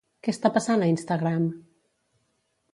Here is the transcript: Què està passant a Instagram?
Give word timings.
Què 0.27 0.31
està 0.35 0.49
passant 0.55 0.85
a 0.85 0.87
Instagram? 0.93 1.47